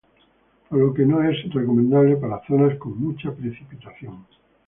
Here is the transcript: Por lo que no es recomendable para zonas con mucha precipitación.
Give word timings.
Por 0.67 0.79
lo 0.79 0.95
que 0.95 1.05
no 1.05 1.21
es 1.21 1.37
recomendable 1.53 2.17
para 2.17 2.41
zonas 2.47 2.75
con 2.79 2.99
mucha 2.99 3.31
precipitación. 3.35 4.25